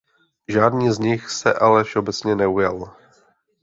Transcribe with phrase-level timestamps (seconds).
[0.47, 2.95] Žádný z nich se ale všeobecně neujal.